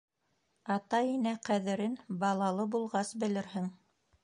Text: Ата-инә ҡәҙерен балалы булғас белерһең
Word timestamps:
Ата-инә 0.75 1.33
ҡәҙерен 1.49 1.93
балалы 2.25 2.67
булғас 2.77 3.15
белерһең 3.25 3.71